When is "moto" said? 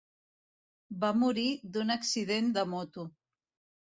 2.75-3.09